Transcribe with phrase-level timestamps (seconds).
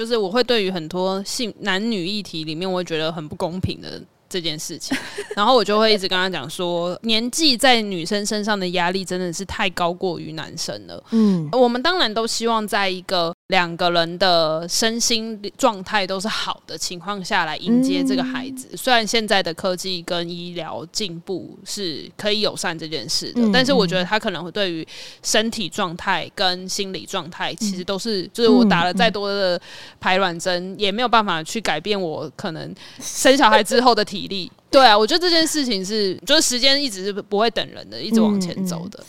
[0.00, 4.00] 就是我会对于很多性男女议题里面，我会觉得很不公平的。
[4.30, 4.96] 这件事情，
[5.34, 11.02] 然后我就会一直跟他讲说，年纪在女生身上的压力真的是太高过于男生了。
[11.10, 18.68] 嗯，我们当然都希望在一个两个人的身心状态都是好的情况下来迎接这个孩子。
[18.70, 24.86] 嗯、虽然现在的科技跟医疗进步是可以友善这件事的，嗯、但是我觉得他可能会对于
[25.22, 29.60] 身体状态跟心理状态，其实都是，就是我打了再多的
[30.00, 34.28] 排卵针，也没有办法去改变我可能生小孩之后的体。
[34.30, 39.04] 力 对啊，我觉得这件事情是，就是时间一直是不会等人的，一直往前走的。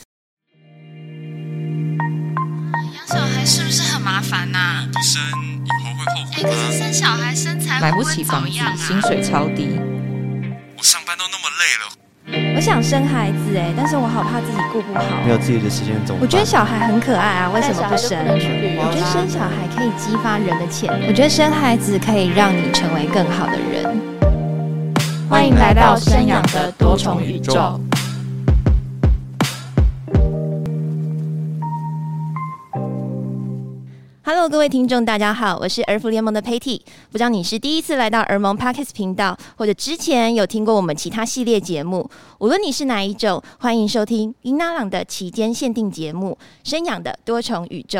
[3.11, 4.88] 小孩是不是很麻烦呐、啊？
[4.89, 5.21] 不生
[5.65, 6.38] 以后会后悔。
[6.38, 9.77] 哎，可是生小孩身材会不会买不起房子，薪水超低。
[10.77, 12.55] 我上班都那么累了。
[12.55, 15.03] 我想生孩子哎，但是我好怕自己顾不好。
[15.25, 16.17] 没有自己的时间总？
[16.21, 18.17] 我觉得小孩很可爱啊，为什么不生？
[18.25, 21.09] 不我觉得生小孩可以激发人的潜能。
[21.09, 23.91] 我觉得生孩子可以让你成为更好的人。
[25.29, 27.77] 欢迎来到生养的多重宇宙。
[34.34, 36.79] Hello，各位听众，大家好，我是儿福联盟的 Patty。
[37.12, 46.37] 不知道你是第一次来到儿盟 Podcast 频道，或者之前有听过我们其他系列节目，无论你是哪一种，欢迎收听英娜朗的期间限定节目
[46.70, 47.99] 《生养的多重宇宙》。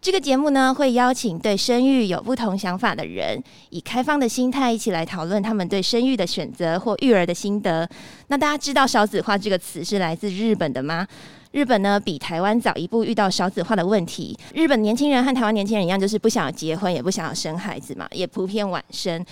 [0.00, 7.88] 这个节目呢，会邀请对生育有不同想法的人，以开放的心态一起来讨论他们对生育的选择或育儿的心得。
[8.28, 11.04] 那大家知道少子化这个词是来自日本的吗？
[11.52, 14.36] 日本呢，比台湾早一步遇到少子化的问题。
[14.54, 19.22] 日本年轻人和台湾年轻人一样，就是不想结婚，也不想要生孩子嘛，也普遍晚生。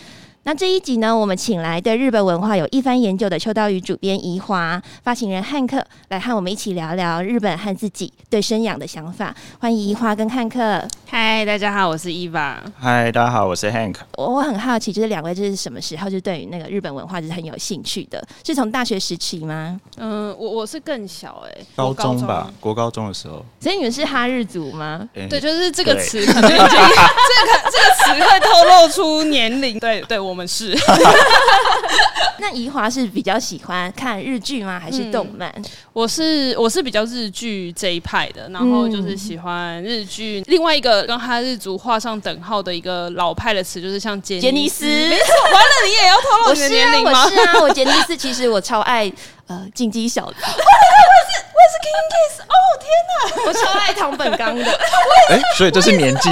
[0.42, 9.34] 那这一集呢，我们请来对日本文化有一番研究的秋刀鱼主编怡华、发行人汉克来和我们一起聊聊日本和自己对生养的想法。
[9.60, 10.82] 欢迎怡华跟汉克。
[11.06, 12.58] 嗨，大家好，我是伊华。
[12.78, 13.96] 嗨，大家好，我是 Hank。
[14.16, 18.26] 我我很好奇，就是两位这是什么时候就对于那个日本文化就是很有兴趣的？
[18.42, 19.78] 是从大学时期吗？
[19.98, 23.44] 嗯，我我是更小哎、欸，高中吧，国高中的时候。
[23.60, 25.06] 所以你们是哈日族吗？
[25.16, 29.78] 欸、对，就是这个词可能已经 这个这个词会透露出年龄。
[29.78, 30.18] 对对。
[30.29, 30.76] 我们是，
[32.38, 34.80] 那怡华是比较喜欢看日剧吗？
[34.80, 35.52] 还是动漫？
[35.56, 40.40] 嗯、我是我是比较日剧这一派的，然后就是喜欢日剧。
[40.40, 44.86] 嗯、另外一个跟哈日族画上等号的一个老派的词，就是像杰尼斯。
[44.86, 47.24] 没错，完了，你也要透露你的年龄吗？
[47.24, 49.12] 我是啊，我杰尼斯其实我超爱
[49.46, 50.36] 呃进击小子。
[51.80, 53.16] 我是 King Kiss 哦天哪！
[53.46, 54.70] 我超爱唐本刚的。
[55.30, 56.28] 哎、欸，所以这是年纪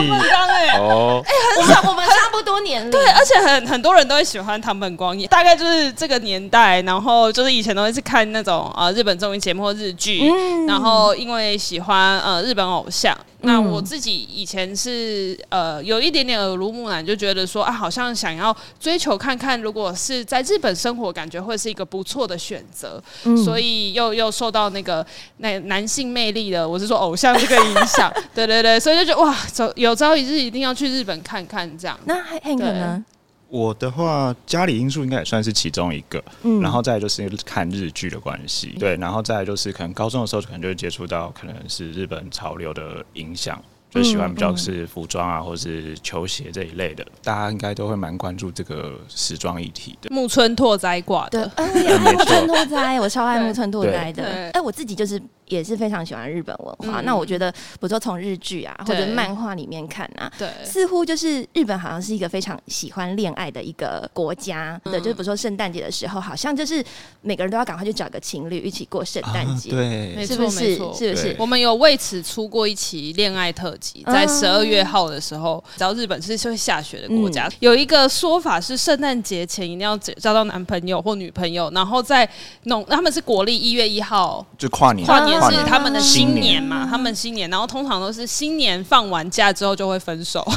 [0.76, 1.22] 哦。
[1.24, 2.90] 哎、欸，很少，我们差不多年龄。
[2.90, 13.16] 对，而且很很多人都会喜欢唐本光也，大概就是这个年代，然后就是以前都会是看那种呃日本综艺节目或日剧，嗯、然后因为喜欢呃日本偶像。
[13.42, 23.02] 那我自己以前是呃有一点点耳濡目染，就觉得说啊，好像想要追求看看，如果是在日本生活，感觉会是一个不错的选择。
[23.24, 25.06] 嗯、所以又又受到那个
[25.36, 28.12] 那男性魅力的，我是说偶像这个影响。
[28.34, 31.98] 对对对，所以就觉得哇，走有朝一日一定要去日本看看这样。
[32.06, 33.04] 那还还有呢？
[33.48, 43.62] 我的话，家里因素应该也算是其中一个，嗯，然后再来就是看日剧的关系，对，然后再来就是可能高中的时候可能就会接触到可能是日本潮流的影响。
[43.90, 50.10] 就喜欢比较是服装啊，或是球鞋这一类的，大家应该都会蛮关注这个时装议题的。
[50.14, 54.50] 木村拓哉挂的，对，木村拓哉，我超爱木村拓哉的。
[54.52, 57.00] 哎，我自己就是也是非常喜欢日本文化。
[57.02, 64.80] 那我觉得，比如说从日剧啊或者漫画里面看啊，对，似乎就是日本好像是一个非常喜欢恋爱的一个国家。
[64.84, 66.84] 对，就比如说圣诞节的时候，好像就是
[67.22, 69.70] 每个人都要赶快去找个情侣一起过圣诞节。
[69.70, 70.76] 对，是不是？
[70.94, 71.36] 是不是？
[71.38, 74.04] 我们有为此出过一期恋爱特辑。
[74.06, 82.28] 在十二月号的时候，知道日本是会下雪的国家，嗯、有一个说法是圣诞节前一定要找到男朋友或女朋友，然后在
[82.64, 90.42] 弄他们是国历一月一号就跨年，跨年是他们的新年嘛，他们新年，然后通常都是新年放完假之后就会分手，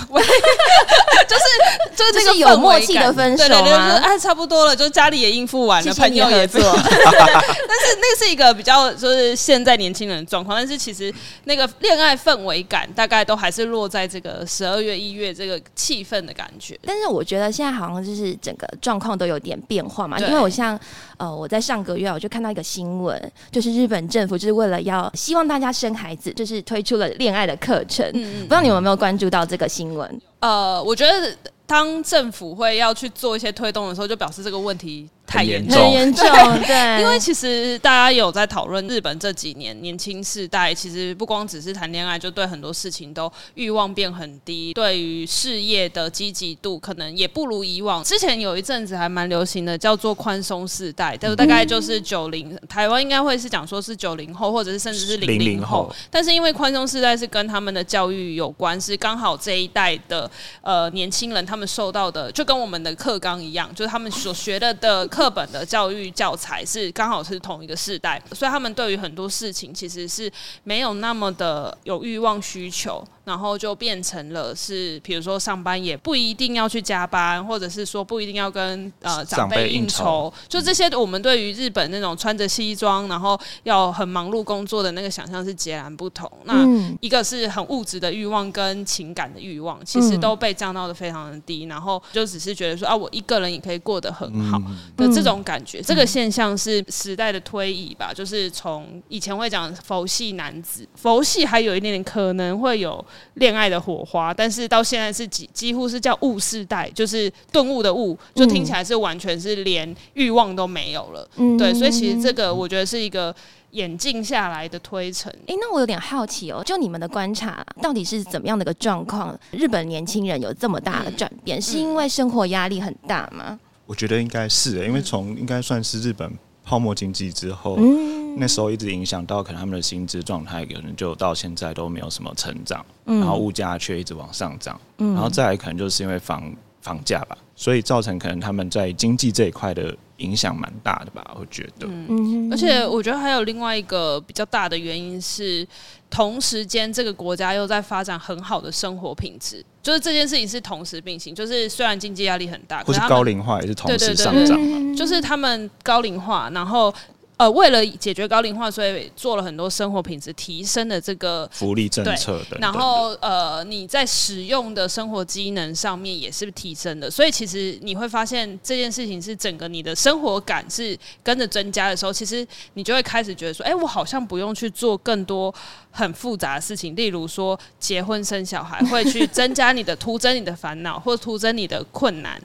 [1.28, 3.50] 就是就是这个有默契的分手吗？
[3.50, 11.14] 对对对，就是哎，差不多了，就家里也应付完了，朋友也做， 但是那个是一个比较就是现在年轻人的状况，但是其实
[11.44, 20.20] 那个恋爱氛围感大概都还是落在这个十二月一月这个气氛的感觉，但是我觉得现在好像就是整个状况都有点变化嘛。
[20.20, 20.80] 因为我像
[21.22, 28.04] 呃，我在上个月我就看到一个新闻，就是日本政府就是为了要希望大家生孩子，就是推出了恋爱的课程。
[28.16, 30.22] 嗯嗯，不知道你们有没有关注到这个新闻？
[30.40, 31.38] 呃，我觉得
[31.68, 35.08] 当政府会要去做一些推动的时候，就表示这个问题。
[35.32, 35.82] 太严重。
[35.82, 36.26] 很严重，
[36.68, 48.04] 对，因为其实大家有在讨论日本这几年年轻世代，其实不光只是谈恋爱，就对很多事情都欲望变很低，对于事业的积极度可能也不如以往。
[48.04, 55.94] 之前有一阵子还蛮流行的，叫做宽松世代，就大概就是九零，台湾应该会是讲说是九零后，或者是甚至是零零后。
[56.10, 60.30] 但是因为宽松世代是跟他们的教育有关，是刚好这一代的
[60.62, 70.32] 呃年轻人他们受到的就跟我们的课纲一样，就是他们所学的的课课本的教育教材是刚好是同一个世代，所以他们对于很多事情其实是
[70.64, 73.08] 没有那么的有欲望需求。
[73.24, 86.30] 然后就变成了是，比如说上班也不一定要去加班，或者是说不一定要跟呃长辈应酬，应酬就这些我们对于日本那种穿着西装，然后要很忙碌工作的那个想象是截然不同。
[86.46, 86.66] 那
[87.00, 94.60] 一个是很物质的欲望跟情感的欲望，其实都被降到的非常的低，然后就只是觉得说啊，我一个人也可以过得很好
[94.98, 95.80] 的这种感觉。
[95.82, 103.06] 这个现象是时代的推移吧，就是从以前会讲佛系男子，佛系还有一点点可能会有。
[103.36, 111.28] 恋爱的火花，但是到现在是几几乎是叫悟世代，就是顿悟的悟，就听起来是完全是连欲望都没有了。
[111.36, 113.34] 嗯，对，所以其实这个我觉得是一个
[113.72, 115.32] 眼镜下来的推陈。
[115.48, 119.38] 哎、欸，那我有点好奇哦，就你们的观察，到底是怎么样的一个状况？
[119.52, 123.60] 日本年轻人有这么大的转变，嗯、是因为生活压力很大吗？
[123.86, 126.32] 我觉得应该是、欸，因为从应该算是日本
[126.64, 127.76] 泡沫经济之后。
[127.78, 141.88] 嗯那时候一直影响到可能他们的薪资状态，可能就到现在都没有什么成长，嗯、然后物价却一直往上涨，嗯、然后再来可能就是因为房房价吧，所以造成可能他们在经济这一块的影响蛮大的吧，我觉得。
[141.88, 145.68] 嗯，而且我觉得还有另外一个比较大的原因是，
[146.10, 154.60] 同时间这个国家又在发展很好的生活品质，就是这件事情是同时并行，就是虽然经济压力很大，或是高龄化也是同时上涨。
[154.60, 156.94] 嘛，就是他们高龄化，然后。
[157.42, 162.58] 呃，为了解决高龄化，所以做了很多生活品质提升的这个福利政策的。
[162.60, 175.52] 然后呃，你在使用的生活机能上面也是提升的，所以其实你会发现这件事情是整个你的生活感是跟着增加的时候，其实你就会开始觉得说，哎，我好像不用去做更多
[175.90, 182.40] 很复杂的事情，例如说结婚生小孩，会去增加你的 徒增你的烦恼，或徒增你的困难。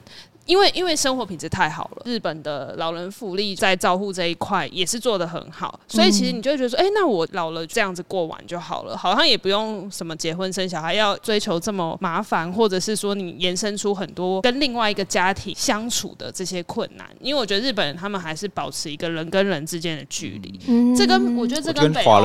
[0.47, 17.07] 因为因为生活品质太好了，日本的老人福利在照护这一块也是做得很好，所以其实你就会觉得说，哎、欸，那我老了这样子过完就好了，好像也不用什么结婚生小孩，要追求这么麻烦，或者是说你延伸出很多跟另外一个家庭相处的这些困难。
[17.19, 22.17] 因为我觉得日本人他们还是保持一个人跟人之间的距离，嗯、这跟我觉得这跟北欧。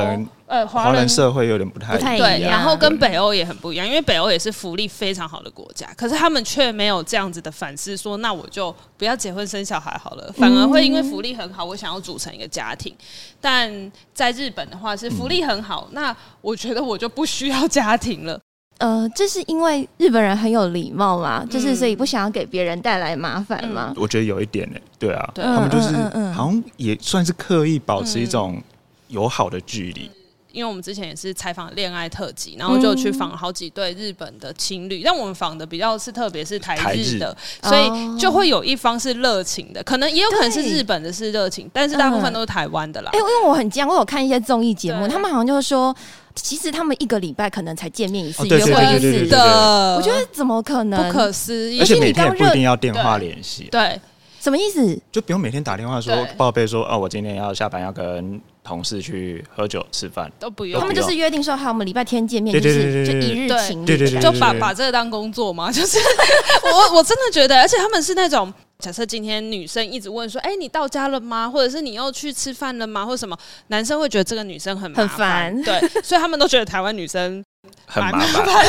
[0.53, 12.95] 呃，华人社会有点不太不太一样，对，然后跟北欧也很不一样，因为北欧也是福利非常好的国家，可是他们却没有这样子的反思，说那我就不要结婚生小孩好了，反而会因为福利很好，我想要组成一个家庭。
[13.41, 18.39] 但在日本的话是福利很好，那我觉得我就不需要家庭了。
[18.77, 23.95] 呃，这是因为日本人很有礼貌嘛，就是所以不想要给别人带来麻烦嘛。
[23.97, 25.95] 我觉得有一点呢，对啊，他们就是
[26.35, 28.63] 好像也算是刻意保持一种
[29.09, 30.11] 友好的距离。
[30.53, 43.11] 因为我们之前也是采访恋爱特辑，然后就去访好几对日本的情侣，但我们访的比较是特别是台日的，日所以就会有一方是热情的，可能也有可能是日本的是热情，但是大部分都是台湾的啦。
[43.13, 45.95] 哎、嗯，因为我很惊，我有看一些综艺节目，他们好像就是说，
[46.35, 49.97] 其实他们一个礼拜可能才见面一次，约会一次的。
[49.97, 51.07] 我觉得怎么可能？
[51.07, 51.81] 不可思议！
[51.81, 53.69] 而且每天也不一定要电话联系。
[53.71, 54.01] 对，
[54.41, 55.01] 什么意思？
[55.11, 58.41] 就不用每天打电话说报备说，哦，我今天要下班要跟。
[58.65, 60.31] 同事去喝酒吃饭。
[60.39, 63.85] 都不用，他们就是约定说好，我们礼拜天见面，就是就一日情。
[63.85, 65.71] 对对，就把把这个当工作嘛。
[65.71, 65.99] 就是
[66.65, 71.49] 我我真的觉得，而且他们是那种，假设今天女生一直问说，哎，你到家了吗？
[71.49, 73.05] 或者是你又去吃饭了吗？
[73.05, 73.37] 或者什么，
[73.69, 77.45] 男生会觉得这个女生很很烦，对，所以他们都觉得台湾女生
[77.87, 78.67] 很麻烦。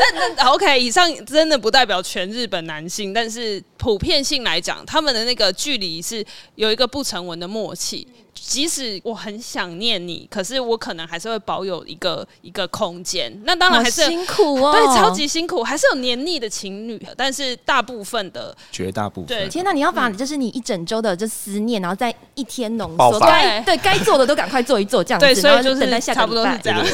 [0.00, 8.06] 那那 OK，以上真的不代表全日本男性，但是普遍性来讲，他们的那个距离是有一个不成文的默契。
[8.32, 13.30] 即使我很想念你，可是我可能还是会保有一个一个空间。
[13.44, 17.00] 那当然还是辛苦哦，对，超级辛苦，还是有黏腻的情侣。
[17.16, 26.82] 但是大部分的，绝大部分，对，天哪，你要把就是你一整周的这思念，然后在一天浓缩，该对该做的都赶快做一做，这样子，对，所以就是差不多是这样。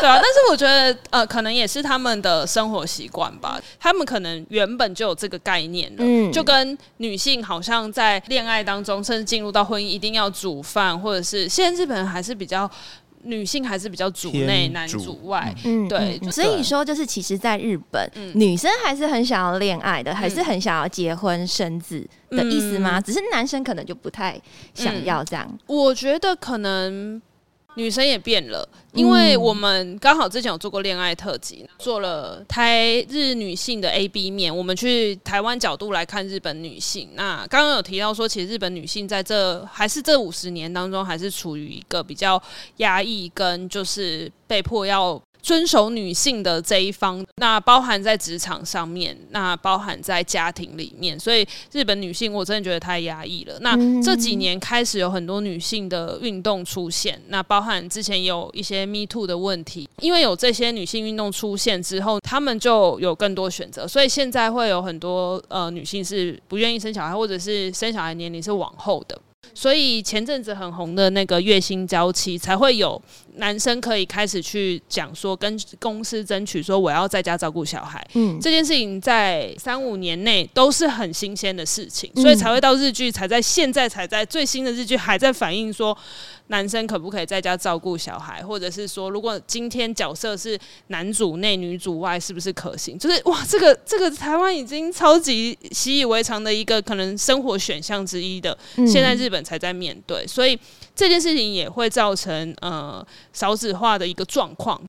[0.00, 3.60] 对啊，但是我觉得呃，可能也是他们的生活习惯吧。
[3.80, 9.88] 他们可能原本就有这个概念了，嗯，就跟女性好像在恋爱当中，甚至进入到婚姻。
[9.88, 12.70] 一定要煮饭，或者是现在日本人还是比较
[13.22, 15.52] 女性还是比较主内，男主外。
[15.64, 16.20] 嗯，对。
[16.30, 23.00] 所以说，就是其实，在日本，女生还是很想要恋爱的，还是很想要结婚生子的意思吗？
[23.00, 24.40] 只是男生可能就不太
[24.74, 25.58] 想要这样。
[25.66, 27.20] 我觉得可能。
[27.78, 37.10] 女生也变了，因为我们刚好之前有做过恋爱特辑，做了台日女性的 A B 面，我们去台湾角度来看日本女性。
[37.14, 42.42] 那刚刚有提到说，其实日本女性在这还是这五十年当中，还是处于一个比较
[42.78, 45.22] 压抑跟就是被迫要。
[45.48, 53.58] 遵守女性的这一方，那包含在职场上面，那包含在家庭里面，所以日本女性我真的觉得太压抑了。
[53.62, 69.18] 那这几年开始有很多女性的运动出现，那包含之前有一些 Me Too 的问题，因为有这些女性运动出现之后，她们就有更多选择，所以现在会有很多呃女性是不愿意生小孩，或者是生小孩年龄是往后的。
[69.58, 73.02] 所以前阵子很红的那个月薪娇妻，才会有
[73.38, 78.06] 男生可以开始去讲说，跟公司争取说我要在家照顾小孩。
[78.14, 85.98] 嗯，这件事情在三五年内都是很新鲜的事情，所以才会到日剧才在现在才在最新的日剧还在反映说。
[86.48, 92.98] 男生可不可以在家照顾小孩，或者是说，如果今天角色是男主内女主外，是不是可行？
[92.98, 100.58] 就是哇，这个这个台湾已经超级习以为常的一个可能生活选项之一的，现在日本才在面对，所以
[100.94, 104.80] 这件事情也会造成呃少子化的一个状况。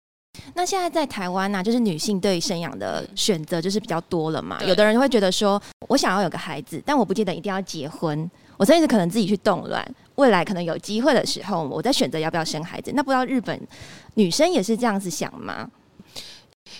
[0.53, 4.57] 那现在在台湾呢、啊，就是女性对于生养的选择就是比较多了嘛。
[4.63, 9.85] 有的人会觉得说，我想要有个孩子，但我不见得一定要结婚，我甚至可能自己去冻卵。
[10.19, 12.91] 未来可能有机会的时候，我再选择要不要生孩子。
[12.93, 13.57] 那不知道日本
[14.15, 15.69] 女生也是这样子想吗？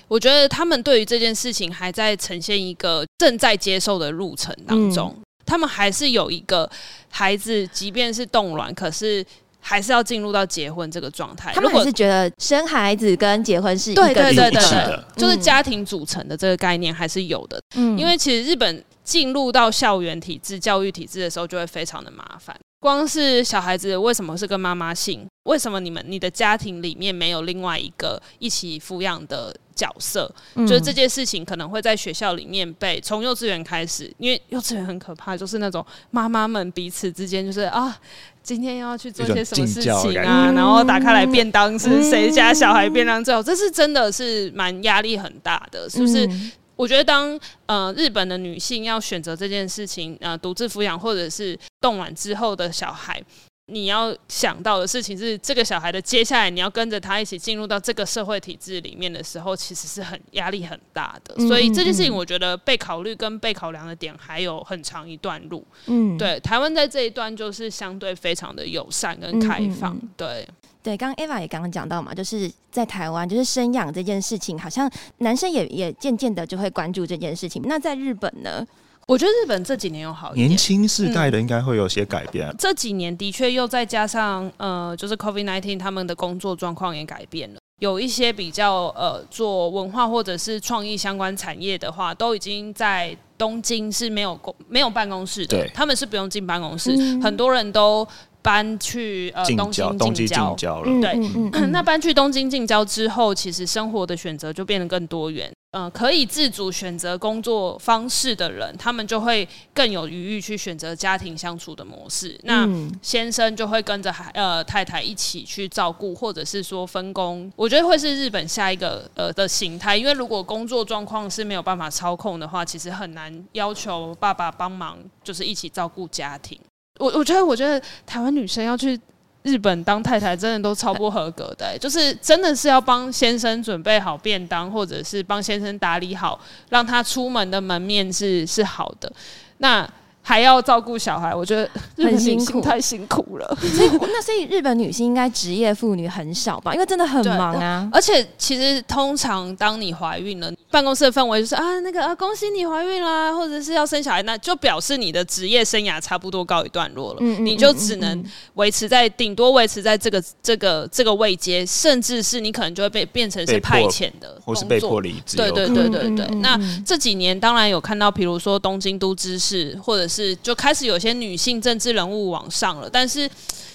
[0.08, 5.16] 我觉得他们对于这件事情还在呈现一个正在接受的路程当中。
[5.18, 6.70] 嗯、他们还是有一个
[7.10, 9.26] 孩子，即便是冻卵，可是
[9.60, 11.54] 还是要进入到结婚这个状态。
[11.56, 17.60] 他们还是觉得生孩子跟结婚是一个对对对对，就是家庭组成的这个概念还是有的。
[17.76, 22.56] 嗯，因为其实日本进入到校园体制、教育体制的时候，就会非常的麻烦。
[22.80, 25.26] 光是小孩子为什么是跟妈妈姓？
[25.46, 30.32] 为什么你们你的家庭里面没有另外一个一起抚养的角色？
[30.54, 37.98] 嗯、就是这件事情可能会在学校里面被从幼稚园开始，因为幼稚园很可怕，就是那种妈妈们彼此之间就是啊，
[38.44, 46.28] 今天要去做些什么事情啊，然后打开来便当是谁家小孩便当最好，这是真的是蛮压力很大的，是不是？
[46.28, 53.22] 嗯我觉得当呃日本的女性要选择这件事情，呃独自抚养或者是冻卵之后的小孩，
[53.66, 61.36] 你要想到的事情是，这个小孩的接下来你要跟着他一起进入到这个社会体制里面的时候，其实是很压力很大的。
[61.50, 65.62] 所以这件事情，我觉得被考虑跟被考量的点还有很长一段路。
[65.88, 70.00] 嗯，对，台湾在这一段就是相对非常的友善跟开放。
[70.16, 70.48] 对。
[70.90, 77.62] 对，刚刚 Eva 也刚刚讲到嘛，就是在台湾，就是生养这件事情，好像男生也也渐渐的就会关注这件事情。
[77.68, 78.66] 那在日本呢？
[79.06, 82.48] 我觉得日本这几年有好一点，年轻世代的应该会有些改变。
[82.48, 87.60] 嗯、这几年的确又再加上呃，就是 COVID-19，他们的工作状况也改变了。
[87.80, 98.08] 有一些比较呃做文化或者是创意相关产业的话，都已经在东京是没有公没有办公室的，他们是不用进办公室，嗯、很多人都。
[98.42, 105.52] 搬去呃东京近郊了，对，嗯嗯、那搬去东京近郊之后，其实生活的选择就变得更多元。
[105.72, 112.40] 嗯、呃，可以自主选择工作方式的人，他们就会更有余裕去选择家庭相处的模式。
[112.44, 112.68] 那
[113.04, 117.52] 先生就会跟着孩呃太太一起去照顾，或者是说分工。
[117.56, 126.60] 我觉得会是日本下一个呃的形态，因为如果工作状况是没有办法操控的话，其实很难要求爸爸帮忙，就是一起照顾家庭。
[127.00, 129.00] 我我觉得，我觉得台湾女生要去
[129.44, 136.40] 日本当太太，真的都超不合格的，欸， 就是真的是要帮先生准备好便当，或者是帮先生打理好，
[136.70, 139.12] 让他出门的门面是是好的。
[139.60, 139.90] 那
[140.30, 141.68] 还要照顾小孩，我觉得
[141.98, 143.58] 很辛苦，太辛苦了。
[143.60, 146.72] 所以，那所以日本女性应该职业妇女很少吧？
[146.72, 147.90] 因为真的很忙啊。
[147.92, 157.18] 而且，其实通常当你怀孕了，办公室的氛围就是啊，那个啊，恭喜你怀孕啦，或者是要生小孩，那就表示你的职业生涯差不多告一段落了。
[157.22, 165.38] 嗯，你就只能维持在顶多维持在这个这个这个位阶，甚至是你可能就会被变成是派遣的，或是被迫离职。
[165.38, 166.28] 对对对对对。
[166.36, 166.56] 那
[166.86, 170.19] 这几年当然有看到，比如说东京都知事，或者是。
[170.24, 173.30] 是就开始有些女性政治人物往上了，但是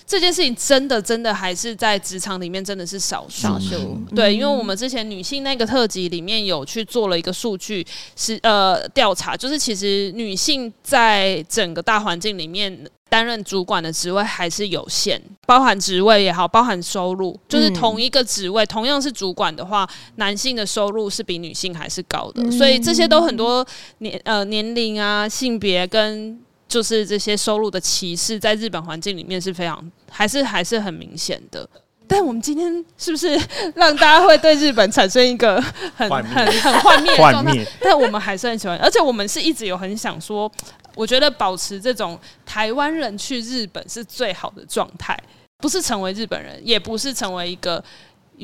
[0.06, 3.42] 这件事情真的真的还是在职场里面真的是少数。
[3.42, 12.86] 少数对，因为我们之前女性那个特辑里面有去做了一个数据，是呃调查，就是其实女性在整个大环境里面。
[13.14, 23.64] 担任主管的职位还是有限，包含职位也好，包含收入，就是同一个职位，嗯、同样是主管的话，男性的收入是比女性还是高的，嗯、所以这些都很多
[23.98, 31.68] 年呃年龄啊、性别跟就是这些收入的歧视，在日本环境里面是非常还是还是很明显的。
[32.06, 33.38] 但我们今天是不是
[33.74, 35.60] 让大家会对日本产生一个
[35.96, 37.66] 很很很幻灭的状态？
[37.80, 40.50] 但我们还是很喜欢，而且我们是一直有很想说。
[40.96, 45.18] 我觉得保持这种台湾人去日本是最好的状态，
[45.58, 47.82] 不是成为日本人，也不是成为一个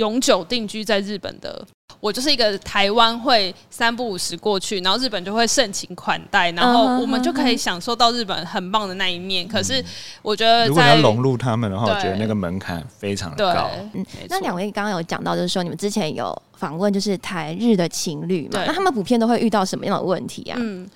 [0.00, 1.62] 永久定居在日本的。
[2.00, 9.46] 我就是一个台湾会三不五时过去，然后日本就会盛情款待，然后我们就可以享受到日本很棒的那一面。
[9.46, 9.84] 可是
[10.22, 13.68] 我觉得，如果要融入他们的话，我觉得那个门槛非常的高。
[13.92, 20.56] 嗯，那两位刚刚有讲到，就是说你们之前有访问，就是台日的情侣嘛，那他们普遍都会遇到什么样的问题啊？
[20.58, 20.88] 嗯。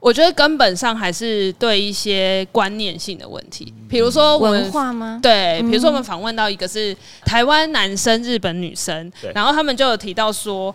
[0.00, 5.20] 我觉得根本上还是对一些观念性的问题，比如说文化吗？
[5.22, 10.74] 对，比如说我们访问到一个是台湾男生、日本女生，然后他们就有提到说，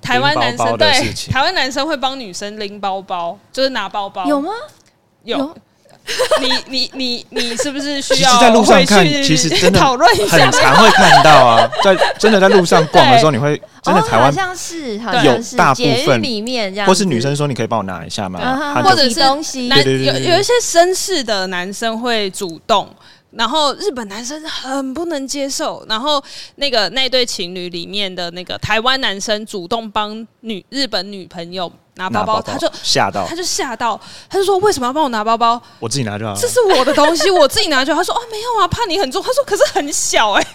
[0.00, 0.90] 台湾男生对
[1.30, 4.50] 台湾男生会帮女生拎包包，就是拿包包，有吗？
[5.24, 5.54] 有。
[6.40, 8.30] 你你你你是不是需要？
[8.30, 18.82] 其实在路上看，其实真的讨论一下，很常会看到啊，在真的在路上逛的时候，你会真的台湾好像是有大部分里面这样，或是女生说你可以帮我拿一下吗？
[18.82, 22.88] 或者是东西，有有一些绅士的男生会主动。
[23.32, 26.22] 然后日本男生很不能接受，然后
[26.56, 35.60] 那个那对情侣里面的那个台湾男生主动帮女日本女朋友拿包包，他就吓到，他就吓到，他就说，为什么要帮我拿包包？
[35.78, 38.00] 我自己拿就好了，这是我的东西，我自己拿就好。
[38.00, 39.22] 他说哦，没有啊，怕你很重。
[39.22, 40.48] 他说可是很小哎、欸。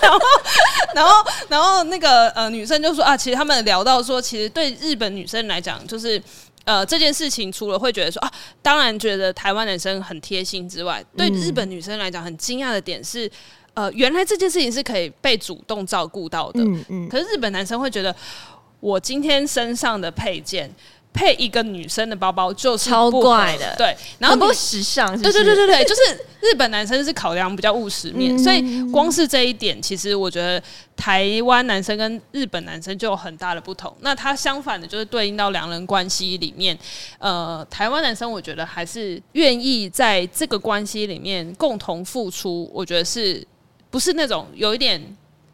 [0.00, 0.18] 然后
[0.94, 6.22] 然后然后那个呃女生就说啊，其实他们聊到说，其实对日本女生来讲就是。
[6.64, 13.30] 呃，这件事情除了会觉得说啊，当然觉得台湾男生很贴心之外，对日本女生来讲很惊讶的点是，
[13.74, 16.60] 呃，原来这件事情是可以被主动照顾到的。
[16.62, 17.08] 嗯嗯。
[17.08, 18.14] 可是日本男生会觉得，
[18.80, 20.72] 我今天身上的配件。
[21.12, 26.00] 配一个女生的包包就是超怪的，对，然后不时尚是不是，对对对对对，就是
[26.40, 30.62] 日本男生是考量比较务实面，所以光是这一点，其实我觉得
[30.96, 33.94] 台湾男生跟日本男生就有很大的不同。
[34.00, 36.76] 那他相反的，就是对应到两人关系里面，
[37.18, 43.46] 呃，台湾男生我觉得还是愿意在这个关系里面共同付出，我觉得是
[43.90, 44.98] 不是那种有一点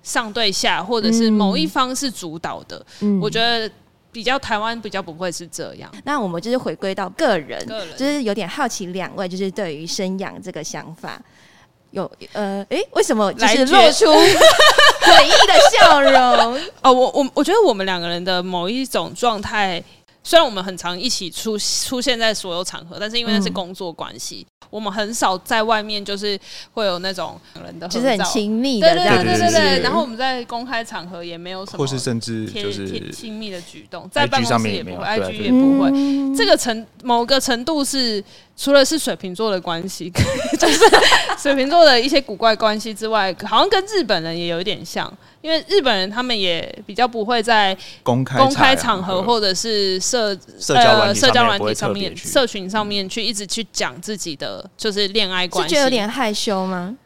[0.04, 2.86] 上对下，或者是某一方是主导的？
[3.00, 3.68] 嗯，我觉得。
[4.10, 11.20] 比较台湾比较不会是这样，那我们就是回归到个人，个人就是有点好奇，两位就是对于生养这个想法，
[11.90, 16.54] 有呃，诶，为什么就是露出诡异的笑容？
[16.82, 19.82] 哦，我我我觉得我们两个人的某一种状态。
[20.28, 26.38] 虽然我们很常一起出出现在所有场合，但是因为那是工作关系，嗯、我们很少在外面就是
[26.74, 29.80] 会有那种人的，就是很亲密的这样，对对对对对。
[29.80, 35.88] 然后我们在公开场合也没有什么，或是甚至就是亲密的举动，在办公室也不会，IG 也不会。
[35.94, 38.22] 嗯、这个程某个程度是
[38.54, 40.12] 除了是水瓶座的关系，
[40.60, 40.78] 就是
[41.38, 45.10] 水瓶座的一些古怪关系之外，好像跟日本人也有一点像。
[45.48, 49.22] 因为日本人他们也比较不会在公开公开场合。
[49.28, 56.96] 或者是社社交社交软体上面、社群上面去一直去讲自己的就是恋爱关系，是觉得有点害羞吗？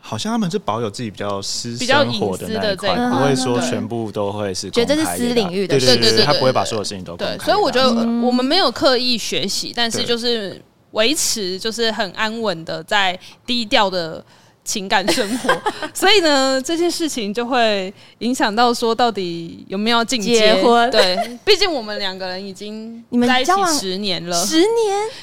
[0.00, 7.44] 好像他们是保有自己比较私比较隐私的这一块，不会说全部都会是觉得这是私领域的，对对对，他不会把所有事情都公开。
[7.44, 7.90] 所以我觉得
[8.26, 10.60] 我们没有刻意学习，但是就是
[10.92, 14.24] 维持就是很安稳的在低调的。
[14.68, 15.50] 情感生活，
[15.94, 20.90] 所以呢，这件事情就会影响到说，到底有没有进结婚？
[20.90, 23.50] 对，毕竟我们两个人已经在一起
[23.80, 24.68] 十年了，十年，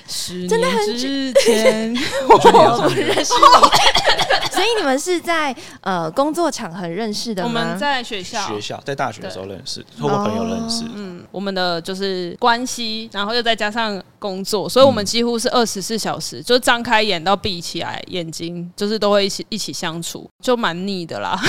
[0.07, 1.95] 十年真的很之前，
[2.27, 7.47] 我不认识你，所以你们是在呃工作场合认识的吗？
[7.47, 10.83] 我们在学校，学校在大学的时候认识，透过朋友认识。
[10.95, 19.45] 嗯，我们的就是关系，然后又再加上工作，所以我们几乎是二十四小时，就张开眼到闭起来眼睛，就是都会一起。
[19.49, 21.39] 一起相处就蛮腻的啦，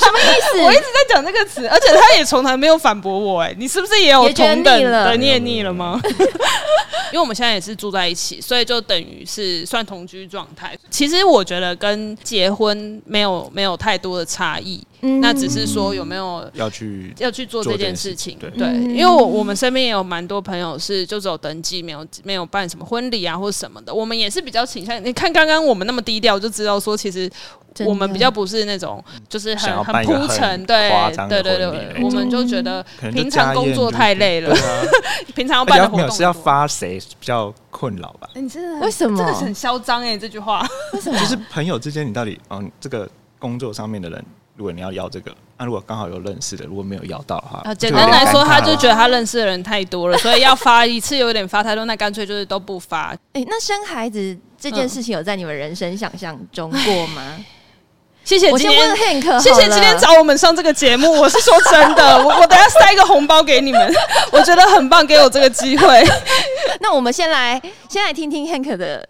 [0.00, 0.62] 什么意思？
[0.62, 3.40] 我一直在讲这个词，而且他也从来没有反驳我。
[3.40, 5.16] 哎，你是不是也有同等的？
[5.16, 6.00] 你也腻了吗？
[7.12, 10.78] 因为我们现在也是住在一起，所以就等于是算同居状态。
[10.90, 14.80] 其实我觉得跟结婚没有没有太多的差异。
[15.02, 18.36] 嗯、那只是说有没有要去要去做这件事情？
[18.38, 23.94] 对，对，因为我我们身边也有蛮多朋友是就只有登记，没有没有办什么婚礼啊或者什么的。
[23.94, 27.30] 我们也是比较倾向，你看刚刚我们那么低调，就知道说其实
[27.86, 30.90] 我们比较不是那种就是很很铺陈，对
[31.28, 34.54] 对对对，我们就觉得平常工作太累了，
[35.34, 38.28] 平常要办的活动是要发谁比较困扰吧？
[38.34, 40.16] 你真的为什么这个很嚣张哎？
[40.18, 41.18] 这句话为什么？
[41.20, 44.24] 就是朋友之间，你到底嗯这个工作上面的人。
[44.56, 53.14] 如果你要要这个，那、啊、如果刚好有认识的，如果没有要到的话，啊，简单来说，他就觉得他认识的人太多了，所以要发一次有点发太多，那干脆就是都不发。
[53.32, 57.38] 哎、欸，那生孩子这件事情有在你们人生想象中过吗？
[58.30, 61.10] 谢谢今天，我先问 Hank，谢谢今天找我们上这个节目。
[61.20, 63.92] 我是说真的， 我我等下塞一个红包给你们，
[64.30, 66.00] 我觉得很棒，给我这个机会。
[66.78, 69.04] 那我们先来先来听听 Hank 的。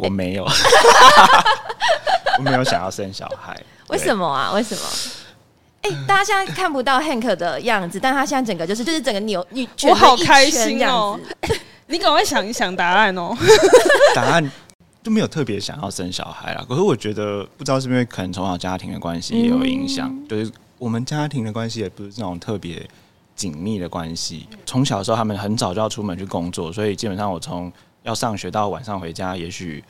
[0.00, 0.44] 我没有，
[2.38, 3.56] 我没有想要生小孩。
[3.86, 4.50] 为什么啊？
[4.52, 4.82] 为什么？
[5.82, 11.16] 哎、欸，大家现在看不到 Hank 的样子，但他现在整个就是就是整个扭，你我好开心哦！
[11.86, 13.32] 你赶快想一想答案哦。
[14.12, 14.50] 答案
[15.02, 16.64] 就没有特别想要生小孩啦。
[16.68, 22.88] 可是我觉得，不知道是不是可能从小家庭的关系也有影响，嗯、就是我们家庭的关系也不是那种特别
[23.34, 24.46] 紧密的关系。
[24.66, 29.82] 从小的时候，他们很早就要出门去工作，所以基本上我从要上学到晚上回家，也许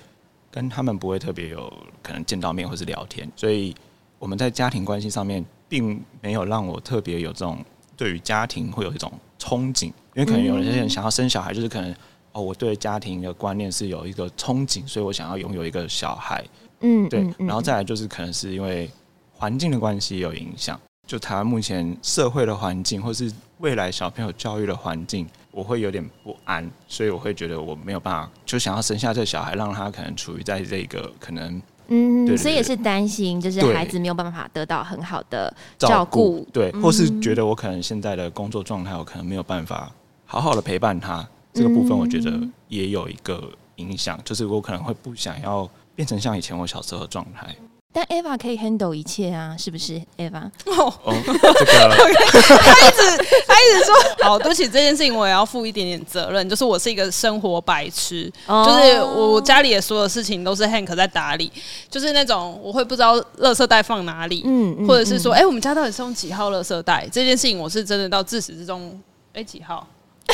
[0.51, 3.75] 跟他们不会特别有可能见到面或是聊天，所以。
[4.21, 7.65] 我们在家庭关系上面，并没有让我特别有这种
[7.97, 11.91] 对于家庭会有一种憧憬，因为可能有些人想要生小孩，就是可能
[12.33, 16.45] 哦，我对家庭的观念是有一个憧憬，所以我想要拥有一个小孩。
[16.81, 17.27] 嗯，对。
[17.39, 18.91] 然后再来就是可能是因为
[19.33, 31.61] 环境的关系有影响，就台湾目前社会的环境，或是未来小朋友教育的环境，我会有点不安，所以我会觉得我没有办法，就想要生下这个小孩，让他可能处于在这个可能。
[31.93, 39.91] 嗯，对对对，所以也是担心，就是孩子没有办法得到很好的照顾，对，或是觉得我可能现在的工作状态，我可能没有办法
[40.25, 47.55] 好好的陪伴他，这个部分我觉得也有一个影响，就是我可能会不想要变成像以前我小时候的状态。
[47.93, 50.49] 但 Eva 可以 handle 一切啊，是不是 Eva？
[50.67, 50.95] 哦，
[51.27, 51.41] 这个，
[51.91, 61.51] 他一直他一直说， 好，对不起，这件事情我也要负一点点责任，就是我是一个生活白痴，哦、就是我家里的所有事情都是 Hank 在打理，
[61.89, 67.09] 就是那种我会不知道垃圾袋放哪里，嗯，嗯或者是说，哎、嗯欸，我们家到底是用几号垃圾袋？
[67.11, 68.89] 这件事情我是真的到自始至终，
[69.33, 69.85] 哎、欸，几号？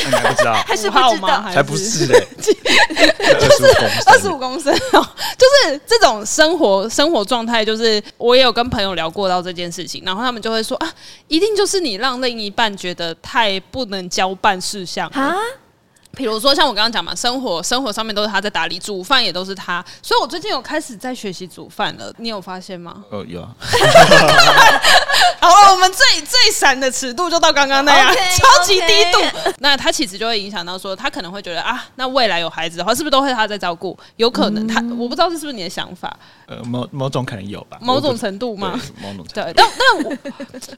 [0.05, 0.53] 你还不知道？
[0.67, 1.43] 还是不知道？
[1.53, 2.27] 才不是嘞！
[2.37, 5.05] 就是二十五公升哦，
[5.37, 10.93] 就是这种生活生活状态，就是我也有跟朋友聊过到这件事情，然后他们就会说啊，
[11.27, 15.35] 一定就是你让另一半觉得太不能交办事项啊。
[16.17, 22.11] 比如说，像我刚刚讲嘛，生活生活上面都是他在打理，煮饭也都是他，所以我最近有开始在学习煮饭了。
[22.17, 23.05] 你有发现吗？
[23.11, 23.55] 哦，有啊。
[25.39, 29.19] 好 了，我们最最闪的尺度就到刚刚那样，okay, 超级低度。
[29.19, 29.53] Okay.
[29.59, 33.97] 那他其实就会影响到说，他可能会觉得啊，那未来有孩子的话，是不是都会他在照顾？
[34.15, 36.17] 有可能他，嗯、我不知道这是不是你的想法。
[36.47, 38.79] 呃，某某种可能有吧，某种程度吗？
[39.01, 39.51] 某种程度。
[39.51, 40.17] 对，但但我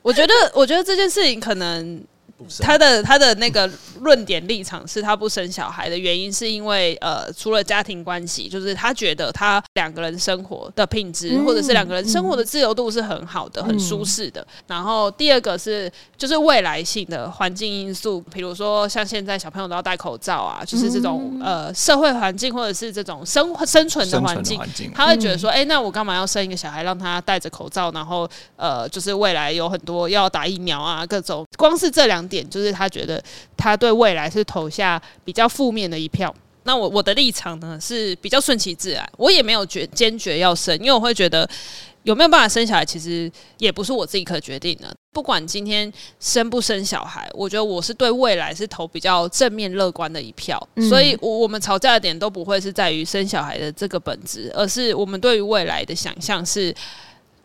[0.01, 2.03] 我觉得，我觉得这件事情可能。
[2.59, 14.45] 他的他的那个论点立场是他不生小孩的原因是因为呃，除了家庭关系，就是他觉得他两个人生活的品质，嗯、或者是两个人生活的自由度是很好的，嗯、很舒适的。
[14.67, 32.28] 然后第二个是就是未来性的环境因素，比如说像现在小朋友都要戴口罩啊，就是这种、嗯、呃社会环境或者是这种生生存的环境，境他会觉得说，哎、嗯欸，那我干嘛要生一个小孩让他戴着口罩，然后呃，就是未来有很多要打疫苗啊，各种光是这两。
[32.29, 33.21] 点就是他觉得
[33.57, 36.33] 他对未来是投下比较负面的一票。
[36.63, 41.49] 那我我的立场呢是比较顺其自然，我也没有决坚决要生，因为我会觉得
[42.03, 44.93] 有没有办法生小孩，其实也不是我自己可决定的。
[45.11, 50.61] 不管今天生不生小孩，我觉得我是对未来是投比较正面乐观的一票。
[50.75, 56.75] 嗯、所以，我我们吵架的点都不会是在于生小孩的这个本质，而是我们对于未来的想象是。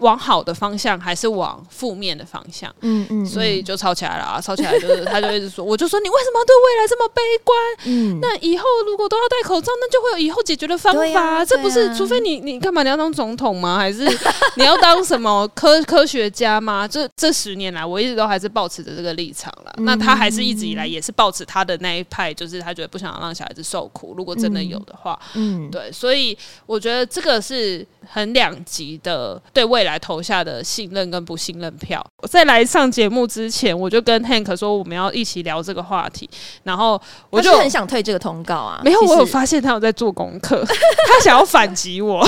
[0.05, 2.73] 往好的方向还是往负面的方向？
[2.81, 4.38] 嗯嗯，所以就吵起来了啊！
[4.38, 7.57] 吵起来就是， 他就一直说，我就说你为什么要对未来这么悲观？
[7.87, 11.21] 嗯，那以后如果都要戴口罩，那就会有以后解决的方法。
[11.38, 13.79] 啊、这不是，啊、除非你你干嘛你要当总统吗？
[13.79, 14.05] 还是
[14.57, 16.87] 你要当什么科科学家吗？
[16.87, 19.73] 这这十年来，我一直都还是保持着这个立场了。
[19.79, 24.12] 嗯、那他还是一直以来也是抱持他的那一派，就是他觉得不想让小孩子受苦。
[24.14, 26.37] 如果真的有的话，嗯，对，所以
[26.67, 29.94] 我觉得这个是很两极的对未来。
[29.95, 32.05] 来投下的信任跟不信任票。
[32.23, 36.29] 我在来上节目之前，我就跟 Hank 说我们要一起聊这个话题，
[36.65, 38.81] 然后我就很想退这个通告啊。
[38.85, 40.65] 没有，我有发现他有在做功课，
[41.07, 42.27] 他想要反击我。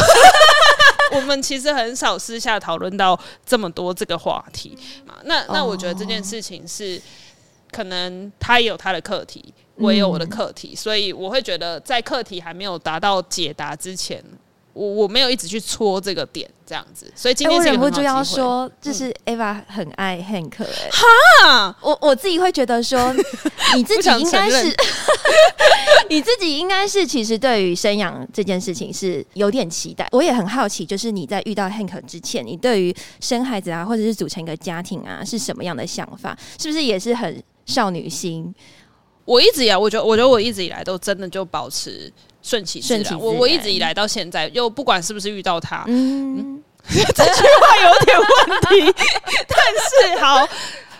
[1.12, 4.78] 我们其实很少私下讨论到这么多这个话题。
[5.24, 7.00] 那那我觉得这件事情是
[7.72, 9.52] 可能他也有他的课题。
[9.78, 14.24] 我也有我的课题，嗯，所以我会觉得在课题还没有达到解答之前，
[14.76, 17.10] 我我没有一直去戳这个点，这样子。
[17.16, 23.10] 所以今天是忍不住要说，就是 Eva 很爱 Hank 哎，哈，我我自己会觉得说，
[23.74, 24.76] 你自己应该是，
[26.10, 30.06] 你自己应该是，其实对于生养这件事情是有点期待。
[30.12, 36.36] 我也很好奇，就是你在遇到 Hank 之前，你对于生孩子啊，或者是组成一个家庭啊，是什么样的想法？
[36.60, 38.54] 是不是也是很少女心？
[39.26, 42.10] 我一直以来，我觉得，我觉得我一直以来都真的就保持
[42.42, 43.20] 顺其自然。
[43.20, 48.26] 我我一直以来到现在，又不管是不是遇到他，嗯，嗯 这句话有点问
[48.94, 48.94] 题，
[49.46, 50.48] 但是好。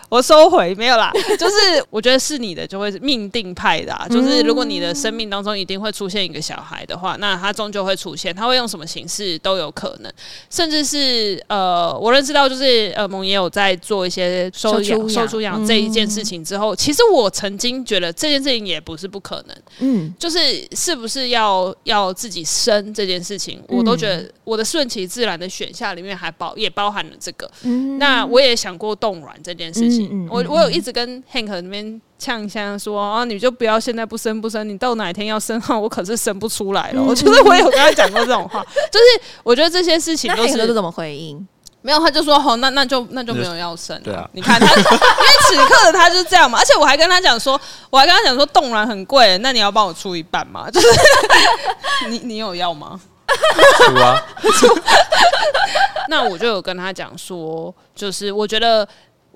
[0.09, 1.55] 我收回没有啦， 就是
[1.89, 10.11] 我觉得是你的就会是命定派的，啊，就是如果你的生命当中一定会出现一个小孩的话，那他终究会出现，他会用什么形式都有可能，
[10.49, 15.57] 甚至是呃，我认识到就是呃，萌也有在做一些收养、收出养。
[15.67, 20.39] 这一件事情之后，其实我曾经觉得这件事情也不是不可能，嗯，就是
[20.73, 27.49] 是不是要要自己生这件事情，我都觉得我的顺其自然的选项里面还包也包含了这个，
[27.97, 29.96] 那我也想过冻卵这件事情。
[30.03, 37.01] 嗯嗯、我我有一直跟 Hank 那边呛一下说啊，你就不要现在不生不生，你到哪一天要生哈，我可是生不出来了。
[37.01, 39.05] 我觉得我有跟他讲过这种话， 就是
[39.43, 41.47] 我觉得这些事情都是都怎么回应？
[41.81, 44.01] 没有，他就说哦，那那就那就没有要生了。
[44.03, 44.87] 对啊，你看他， 因为
[45.47, 46.59] 此刻的他就是这样嘛。
[46.59, 50.69] 而且我还跟他讲说，我还跟他讲说，冻卵很贵，那你要帮我出一半吗？
[50.71, 50.87] 就是
[52.09, 52.99] 你你有要吗？
[53.85, 54.21] 出啊。
[56.09, 58.85] 那我就有跟他讲说，就是我觉得。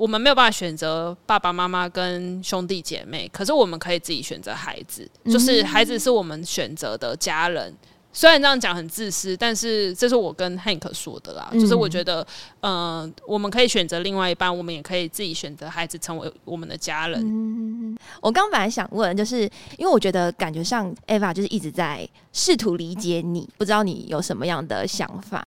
[0.02, 7.72] 我们没有办法选择爸爸妈妈跟兄弟姐妹，可是我们可以自己选择孩子，就是孩子是我们选择的家人。
[8.12, 11.48] 虽然这样讲很自私，但是这是我跟 Hank 说的啦。
[11.54, 12.26] 就是我觉得，
[12.62, 17.22] 嗯、呃，我们可以选择另外一半，我们也可以自己选择孩子成为我们的家人。
[17.24, 19.42] 嗯、我刚本来想问，就是
[19.78, 25.44] 因为我觉得感觉上 Eva 就是一直在试图理解你，不知道你有什么样的想法。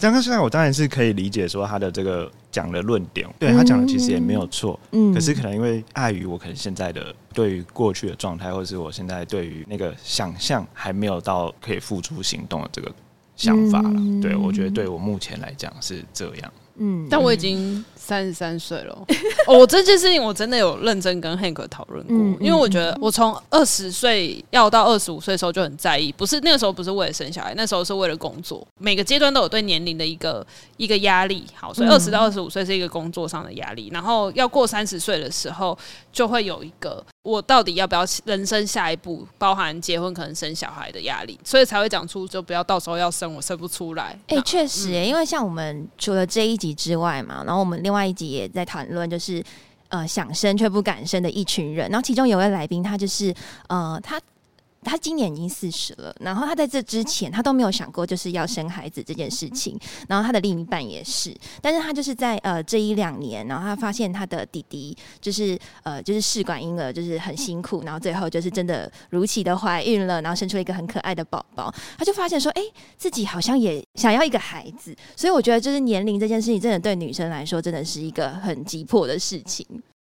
[0.00, 12.94] 刚刚虽然我当然是可以理解说他的这个讲的论点，对他讲的其实也没有错，嗯，可是可能因为碍于我可能现在的对于过去的状态，或者是我现在对于那个想象还没有到可以付诸行动的这个
[13.34, 16.52] 想法了，嗯，对，我觉得对我目前来讲是这样。
[16.76, 19.06] 嗯，但我已经三十三岁了。
[19.46, 28.66] 哦，这件事情我真的有认真跟 Hank 讨论过，嗯，因为我觉得我从二十岁要到二十五岁的时候就很在意，不是那个时候不是为了生小孩，那时候是为了工作。
[28.78, 31.44] 每个阶段都有对年龄的一个一个压力。
[31.54, 35.76] 好，所以二十到二十五岁是一个工作上的压力，然后要过三十岁的时候
[36.12, 37.04] 就会有一个。
[37.24, 44.16] 我到底要不要人生下一步，包含结婚，可能生小孩的压力，所以才会讲出就不要到时候要生，我生不出来。
[44.28, 49.42] 哎、欸，确实、欸，因为像我们除了这一集之外嘛，然后我们另外一集也在谈论，就是
[49.88, 53.34] 呃想生却不敢生的一群人，然后其中有位来宾，他就是
[53.68, 54.20] 呃他。
[54.84, 59.78] 他今年已经四十了，然后他在这之前，他都没有想过就是要生孩子这件事情。
[60.08, 71.74] 然后他的另一半也是，但是他就是在呃这一两年，然后他发现他的弟弟就是呃就是试管婴儿就是很辛苦，然后最后就是真的如期的怀孕了，然后生出了一个很可爱的宝宝。
[71.96, 72.62] 他就发现说，哎，
[72.96, 74.94] 自己好像也想要一个孩子。
[75.16, 79.66] 所以我觉得就是年龄这件事情，真的对女生来说真的是一个很急迫的事情。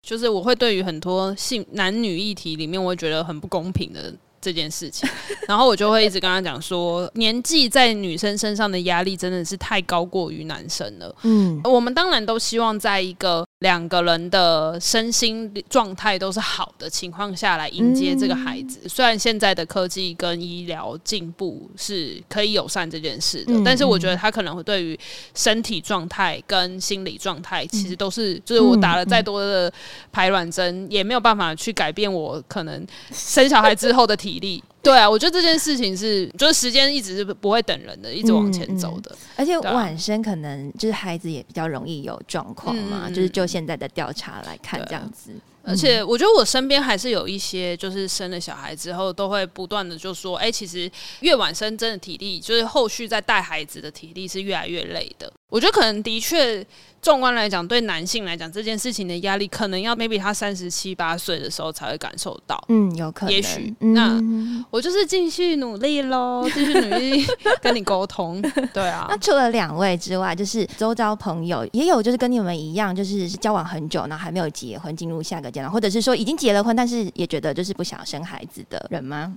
[0.01, 4.13] 就是我会对于很多性男女议题里面，我会觉得很不公平的。
[4.41, 5.07] 这件事情，
[5.47, 11.15] 然后我就会一直跟他讲说，年纪在女生身上的压力真的是太高过于男生了。
[11.23, 18.87] 嗯，我们当然都希望在一个两个人的身心状态都是好的情况下来迎接这个孩子。
[18.87, 24.97] 虽然现在的科技跟医疗进步是可以友善这件事的，但是我觉得他可能会对于
[25.35, 29.69] 身体状态跟心理状态，其实都是就是我打了再多的
[30.13, 34.29] 排卵针，也没有办法去改变我可能生小孩之后的体。
[34.29, 39.11] 比例对啊，我觉得这件事情是，就是时间一直是不会等人的，一直往前走的。
[39.11, 45.31] 嗯嗯、而且晚生可能就是孩子也比较容易有状况嘛，嗯、就是就现在的调查来看这样子。
[45.61, 50.89] 而且我觉得我身边还是有一些，就是生了小孩之后，都会不断的就说，哎、欸，其实
[51.19, 55.31] 越晚生真的体力，就是后续在带孩子的体力是越来越累的。
[55.49, 56.63] 我觉得可能的确，
[57.01, 62.63] 纵观来讲，对男性来讲，这件事情的压力，可能要 maybe 他三十七八岁的时候才会感受到。
[62.67, 63.33] 嗯，有可能。
[63.33, 67.25] 也许，嗯、那我就是继续努力喽， 继续努力
[67.61, 68.39] 跟你沟通。
[68.71, 69.07] 对啊。
[69.09, 79.35] 那除了两位之外，就是周遭朋友也有，就是跟你们一样，就是交往很久，然后还没有结婚，进入下个阶段，或者是说已经结了婚，但是也觉得就是不想生孩子的人吗？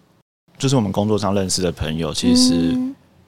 [0.58, 2.76] 就是我们工作上认识的朋友，其实。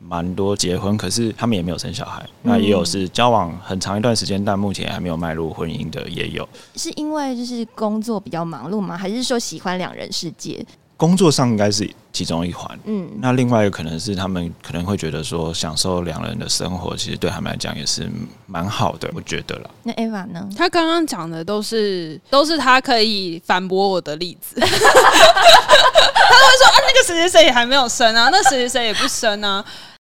[0.05, 2.23] 嗯蛮多结婚，可是他们也没有生小孩。
[2.23, 6.47] 嗯、那也有是交往很长一段时间，但目前还没有迈入婚姻的，也有。
[6.77, 8.97] 是因为就是工作比较忙碌吗？
[8.97, 10.65] 还是说喜欢两人世界？
[10.97, 12.79] 工作上应该是其中一环。
[12.85, 18.09] 嗯，那另外一个可能是他们可能会觉得说，享受两人的生活，其实对他们来讲也是
[18.47, 19.11] 蛮好的。
[19.15, 19.71] 我觉得了。
[19.83, 20.49] 那 Eva 呢？
[20.57, 24.61] 他刚刚讲的都是都是他可以反驳我的例子。
[24.61, 29.65] 他会说啊，那个谁谁谁也还没有生啊，那谁谁谁也不生啊。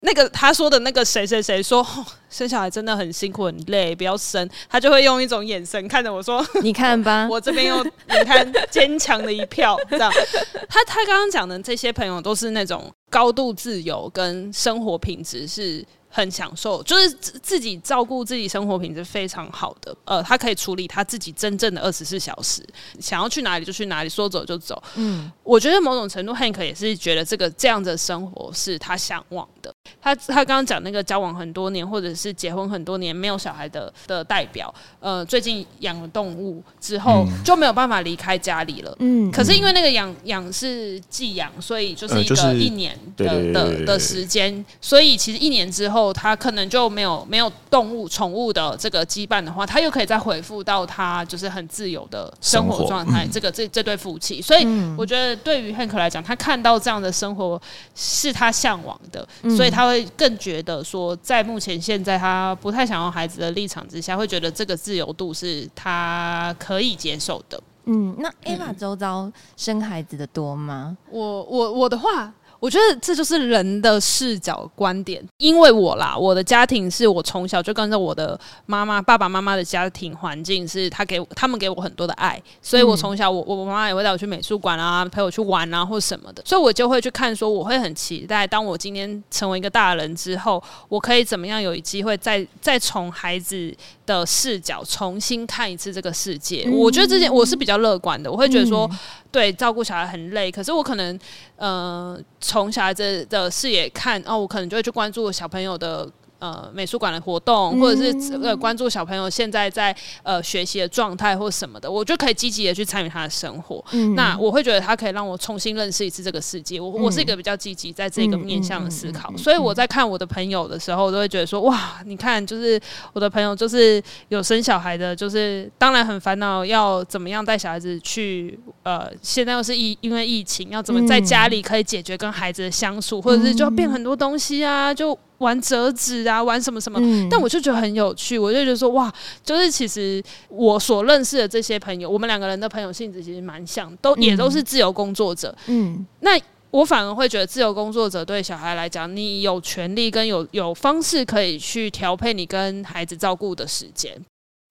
[0.00, 1.86] 那个他说的那个谁谁谁说
[2.30, 10.10] 生小孩真的很辛苦很累，不要生，他就会用一种眼神看着我说：“你看吧，我，我这边又你看坚强的一票。”这样，
[10.68, 15.84] 他他刚刚讲的这些朋友都是那种高度自由跟生活品质是。
[16.12, 22.66] 很享受，就是自己照顾自己生活品质非常好的，呃，他可以处理他自己真正的二十四小时，
[22.98, 24.82] 想要去哪里就去哪里，说走就走。
[24.96, 29.72] 嗯，我觉得某种程度，Hank 也是觉得这个这样的生活是他向往的。
[30.02, 38.94] 他他刚刚讲那个交往很多年或者是结婚很多年没有小孩的的代表，呃，最近养了动物之后就没有办法离开家里了。
[38.98, 46.10] 嗯，可是因为那个养养是寄养，所以就是一个一年的的的时间，所以其实一年之后。
[46.12, 53.26] 他可能就没有没有动物宠物的这个羁绊的话，他又可以再回复到他就是很自由的生活状态。
[53.32, 54.66] 这个这这对夫妻，所以
[54.98, 57.60] 我觉得对于 Hank 来讲，他看到这样的生活
[57.94, 59.26] 是他向往的，
[59.56, 67.62] 所以他会更觉得说，在目前现在他不太想要孩子的立场之下，会觉得这个自由度是他可以接受的。
[67.84, 70.96] 嗯，那 Eva 周遭生孩子的多吗？
[71.10, 72.32] 我我我的话。
[72.60, 93.74] 我觉得这就是人的视角观点，因为我啦，我的家庭是我从小就跟着我的妈妈、爸爸妈妈的家庭环境，是他给他们给我很多的爱，所以我从小我我妈妈也会带我去美术馆啊，陪我去玩啊，或什么的，所以我就会去看，说我会很期待，当我今天成为一个大人之后，我可以怎么样有机会再再从孩子
[94.18, 96.68] 的视角重新看一次这个世界。
[96.70, 98.90] 我觉得这件我是比较乐观的，我会觉得说。
[99.32, 101.16] 对，照顾小孩很累，可是我可能，
[101.54, 106.10] 呃，从小孩子的视野看，哦，我可能就会去关注小朋友的。
[106.40, 113.84] 呃，美术馆的活动，或者是呃关注小朋友现在在呃学习的状态或什么的，我就可以积极的去参与他的生活。
[113.92, 116.80] 嗯、那我会觉得他可以让我重新认识一次这个世界。
[116.80, 122.80] 我我是一个比较积极在这个面向的思考，所以我在看我的朋友的时候，我都会觉得说，哇，你看，就是
[123.12, 128.58] 我的朋友就是有生小孩的，就是当然很烦恼要怎么样带小孩子去。
[128.82, 135.18] 呃，现在又是疫因为疫情，要怎么在家里可以解决跟孩子的相处，或者是就要变很多东西啊，就。
[135.40, 145.54] 玩折纸啊，玩什么什么，嗯、但我就觉得很有趣，我就觉得说哇，就是其实我所认识的这些朋友，我们两个人的朋友性质其实蛮像，都也都是自由工作者。
[145.66, 146.38] 嗯，那
[146.70, 154.14] 我反而会觉得自由工作者对小孩来讲，你有权利跟有有方式可以去调配你跟孩子照顾的时间。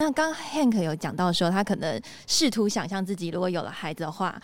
[0.01, 4.39] 那刚 Hank 有讲到说，他可能试图想象自己如果有了孩子的话。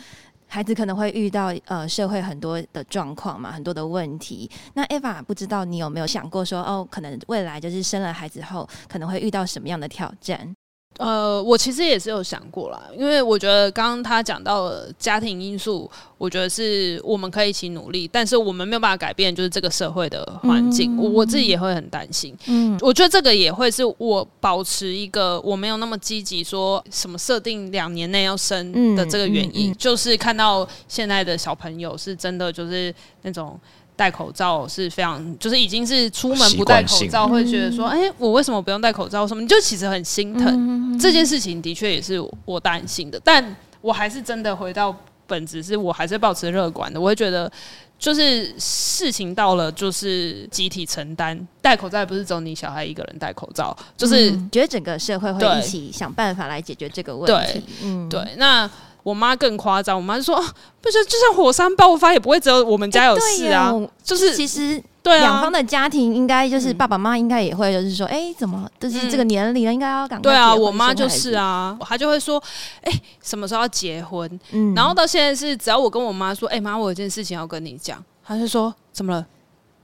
[0.47, 4.49] 孩子可能会遇到呃社会很多的状况嘛，很多的问题。
[4.73, 10.55] 那 Eva 不知道你有没有想过说哦，可能未来就是生了孩子后可能会遇到什么样的挑战？
[10.97, 22.33] 呃，我其实也是有想过啦，因为我觉得刚刚他讲到了家庭因素，我觉得是我们可以一起努力，但是我们没有办法改变，就是这个社会的环境，我、嗯、我自己也会很担心。
[22.47, 33.59] 嗯，我觉得这个也会是我保持一个我没有那么积极说什么设定两年内要生的这个原因，嗯嗯嗯、就是看到现在的小朋友是真的就是那种。
[33.95, 39.25] 戴口罩是非常，就是已经是出门不戴口罩，会觉得说，哎、欸，我为什么不用戴口罩？
[39.25, 39.41] 什么？
[39.41, 43.19] 你就其实很心疼、嗯、这件事情，的确也是我担心的。
[43.23, 46.99] 但我还是真的回到本质，是我还是保持乐观的。
[46.99, 47.49] 我会觉得，
[47.97, 51.47] 就是事情到了，就是集体承担。
[51.61, 57.53] 戴口罩也不是只有你小孩一个人戴口罩，就是、嗯、觉得整个社会会一起想办法来解决这个问题。
[57.53, 58.69] 对，嗯，对，那。
[59.05, 60.35] 我妈更夸张，我妈就说
[60.81, 63.71] ：“不是，就算火山爆发，也不会只有我们家有事啊。
[63.71, 72.41] 欸”就是其实对啊，两方的家庭应该就是爸爸妈妈应该也会就是说：“哎、嗯欸，怎么就是这个年龄了，应该要赶快。”对啊，我妈就是啊，她就会说
[72.81, 79.23] ：“哎、欸，什么时候要结婚？”嗯，然后到现在是只要我跟我妈说：“哎、欸，妈，我有件事情要跟你讲。”她就说：“怎么了？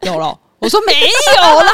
[0.01, 1.73] 有了？” 我说：“没有啦。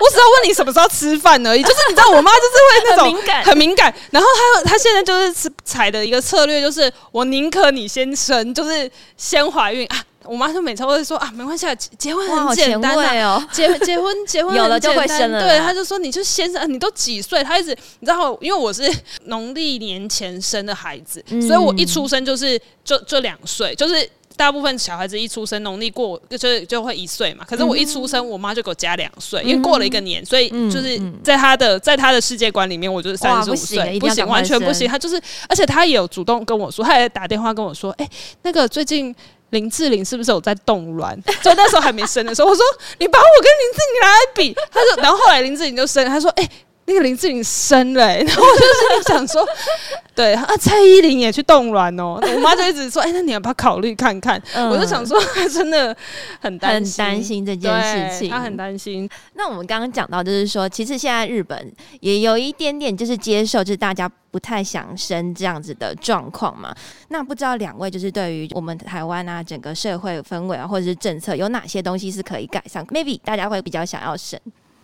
[0.00, 1.62] 我只要问你什么时候吃饭而已。
[1.62, 3.94] 就是你知道，我妈就是会那种很敏感很敏感。
[4.10, 10.04] 然后她她现在就是采的一个策略，就是我宁可你先生，就是先怀孕啊。
[10.24, 11.66] 我妈就每次都会说啊，没关系，
[11.98, 15.40] 结婚很简单的哦，结结婚结婚有了就会生了。
[15.40, 17.44] 对，她就说你就先生，你都几岁？
[17.44, 18.90] 她一直你知道，因为我是
[19.24, 24.08] 农历年前生的孩子，嗯、所以我一出生就是就就两岁，就是。
[24.36, 27.44] 大部分小孩子一出生，农历过就就会一岁嘛。
[27.48, 34.88] 可是我一出生，我妈就给我加两岁，因为过了一个年，所以就是在她的在她的世界观里面，我就是三十五岁，不行，完全不行。
[34.88, 38.08] 她就是，而且她也有主动跟我说，她也打电话跟我说，哎，
[38.42, 39.14] 那个最近
[39.50, 41.20] 林志玲是不是有在冻卵？
[41.42, 42.64] 就那时候还没生的时候，我说
[42.98, 46.48] 你把我跟林志玲拿来比，他说，然后后来林志玲就生，他说，哎。
[46.84, 49.46] 那个林志玲生了、欸， 然后我就是想说，
[50.14, 52.18] 对啊，蔡依林也去冻卵哦。
[52.20, 54.42] 我妈就一直说，哎、欸，那你要不要考虑看看？
[54.54, 55.96] 嗯、我就想说，她真的
[56.40, 59.08] 很担心，很担心这件事情，她很担心。
[59.34, 66.74] 那我们刚刚讲到，就是说，其实现在日本也有一点点就是接受，就是大家不太想生这样子的状况嘛。
[67.08, 74.38] 那不知道两位就是对于我们台湾啊，整个社会氛围啊，或者是政策，有哪些东西是可以改善？Maybe 大家会比较想要生。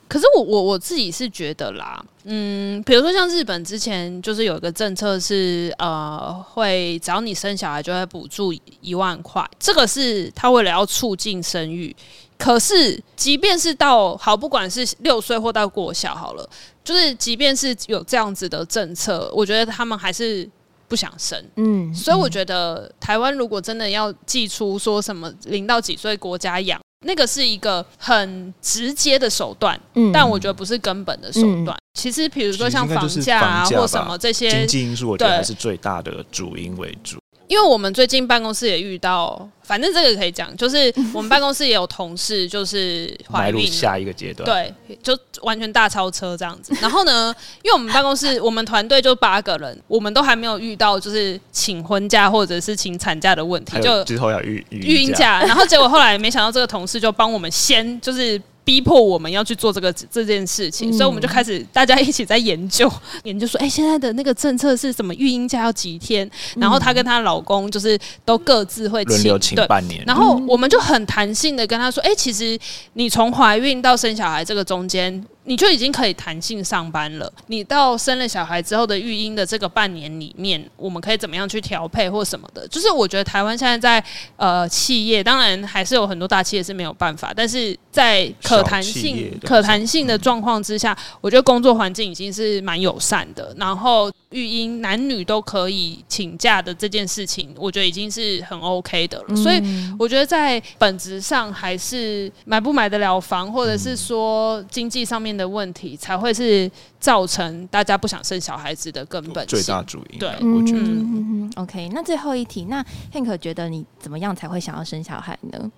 [0.09, 11.95] 可是我我我自己是觉得啦，嗯，比如说像日本之前就是有一个政策是呃，会只要你生小孩就会补助一万块，这个是他为了要促进生育。
[12.39, 16.49] 可是即便是到好，不管是六岁或到国小好了，
[16.83, 20.49] 就是即便是有这样子的政策，我觉得他们还是
[20.87, 21.45] 不想生。
[21.57, 26.81] 嗯，所以我觉得台湾如果真的要寄出说什么零到几岁国家养。
[27.07, 31.69] 那个是一个很直接的手段，嗯，但我觉得不是根本的手段。
[31.69, 37.18] 嗯、其实，比如说像房价啊，或什么这些经济因素，我觉得还是最大的主因为主。
[37.49, 46.75] 因为我们最近办公室也遇到，反正这个可以讲，就是 我们办公室也有同事就是怀孕，下一个阶段，对，就完全大超车这样子。
[46.81, 47.35] 然后呢，
[47.65, 55.41] 因为我们办公室我们团队就八个人，我们都还没有遇到就是请婚假或者是请产假的问题，就之后要育育婴假。
[55.43, 58.41] 然后结果后来没想到这个同事就帮我们先就是。
[58.69, 62.87] 逼迫我们要去做这个这件事情，嗯、所以我们就开始大家一起在研究
[63.25, 65.15] 研究说，哎、欸，现在的那个政策是什么？
[65.15, 66.27] 育婴假要几天？
[66.55, 70.05] 嗯、然后她跟她老公就是都各自会请，轮流请半年。
[70.07, 72.59] 然后我们就很弹性的跟她说，哎、欸，其实
[72.93, 75.25] 你从怀孕到生小孩这个中间。
[75.49, 77.33] 你就已经可以弹性上班了。
[77.47, 82.69] 你到生了小孩之后的育婴的这个半年里面，我们可以怎么样去调配或什么的？
[82.69, 93.55] 就是我觉得台湾现在在呃企业，当然还是有很多大企业是没有办法，但是在可弹性可弹性的状况之下，我觉得工作环境已经是蛮友善的。
[93.57, 99.35] 然后育婴男女都可以请假的这件事情，我觉得已经是很 OK 的了。
[99.35, 99.63] 所以
[99.99, 110.19] 我觉得在本质上还是买不买得了房，或者是说经济上面的问题才会是造成大家不想生小孩子的根本最大主因。
[110.19, 110.81] 对，我觉得。
[110.81, 111.89] 嗯，OK。
[111.95, 115.71] 那最后一题，那 Hank 觉得你怎么样才会想要生小孩呢？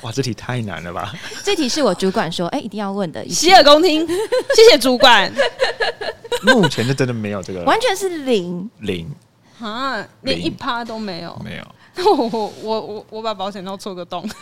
[0.00, 1.12] 哇，这题太难了吧！
[1.44, 3.28] 这题是我主管说，哎、欸，一定要问的。
[3.28, 5.30] 洗耳恭听，谢谢主管。
[6.42, 9.06] 目前就真的没有这个，完全是零零
[9.60, 11.64] 啊，连一趴都没有，没有。
[12.04, 14.22] 我我我我我把保险套戳个洞。
[14.28, 14.36] 这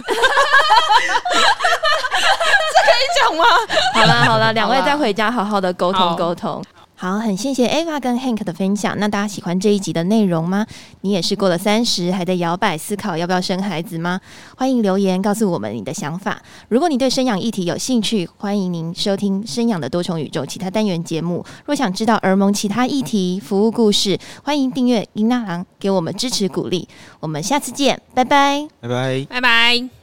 [2.84, 3.44] 可以讲吗？
[3.94, 6.62] 好了好了，两位再回家好好的沟通沟通。
[7.01, 8.94] 好，很谢谢 Ava 跟 Hank 的分享。
[8.98, 10.66] 那大家喜欢这一集的内容吗？
[11.01, 14.20] 你也是过了三十，还在摇摆思考要不要生孩子吗？
[14.55, 16.42] 欢迎留言告诉我们你的想法。
[16.68, 21.42] 如果你对生养议题有兴趣，欢迎您收听《生养的多重宇宙》其他单元节目。
[21.64, 26.86] 若想知道儿盟其他议题、服务故事，欢迎订阅“英娜郎”，给我们支持鼓励。
[27.20, 29.99] 我们下次见，拜拜，拜拜，拜拜。